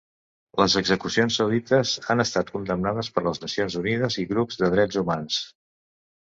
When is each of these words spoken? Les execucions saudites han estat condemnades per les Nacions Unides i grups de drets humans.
Les 0.59 0.75
execucions 0.79 1.35
saudites 1.41 1.91
han 2.13 2.23
estat 2.23 2.49
condemnades 2.55 3.11
per 3.19 3.25
les 3.27 3.41
Nacions 3.45 3.77
Unides 3.83 4.19
i 4.25 4.27
grups 4.33 4.59
de 4.63 4.71
drets 4.77 4.99
humans. 5.05 5.39